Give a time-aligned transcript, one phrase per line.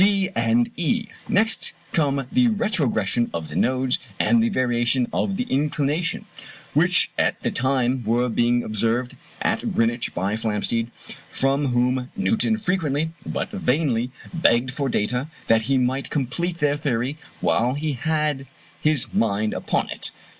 [0.01, 5.43] (d) and (e) Next come the retrogression of the nodes and the variation of the
[5.43, 6.25] inclination,
[6.73, 10.89] which at the time were being observed at Greenwich by Flamsteed,
[11.29, 17.19] from whom Newton frequently, but vainly, begged for data that he might complete their theory
[17.39, 18.47] while he had
[18.81, 20.09] his mind upon it.